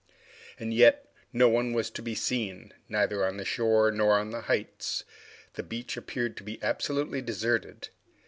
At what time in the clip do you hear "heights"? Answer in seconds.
4.41-5.03